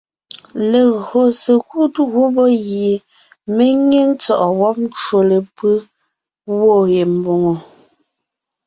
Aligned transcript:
Legÿo 0.71 1.21
sekúd 1.41 1.93
gubé 2.11 2.43
gie 2.65 2.93
mé 3.55 3.65
nyé 3.87 3.99
ntsɔ̂ʼɔ 4.11 4.47
wɔ́b 4.59 4.77
ncwò 4.85 5.17
lepʉ́ 5.29 5.75
gwɔ̂ 6.59 6.79
ye 6.93 7.01
mbòŋo, 7.15 7.53